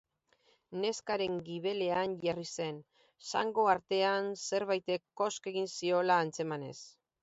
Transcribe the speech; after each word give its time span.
Neskaren 0.83 1.37
gibelean 1.49 2.17
jarri 2.25 2.47
zen, 2.55 2.81
zango 3.35 3.69
artean 3.77 4.35
zerbaitek 4.49 5.09
kosk 5.23 5.55
egin 5.57 5.75
ziola 5.79 6.23
antzemanez. 6.27 6.79